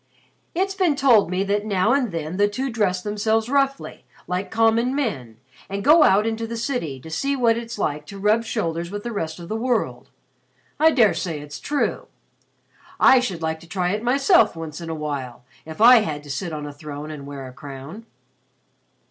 [0.55, 4.95] It's been told me that now and then the two dress themselves roughly, like common
[4.95, 5.37] men,
[5.69, 9.03] and go out into the city to see what it's like to rub shoulders with
[9.03, 10.09] the rest of the world.
[10.79, 12.07] I daresay it's true.
[12.99, 16.31] I should like to try it myself once in a while, if I had to
[16.31, 18.07] sit on a throne and wear a crown."